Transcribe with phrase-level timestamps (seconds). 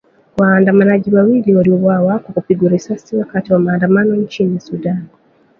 [0.37, 5.05] Waandamanaji wawili waliuawa kwa kupigwa risasi wakati wa maandamano nchini Sudan.